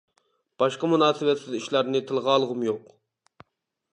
[0.61, 2.91] باشقا مۇناسىۋەتسىز ئىشلارنى تىلغا ئالغۇم يوق.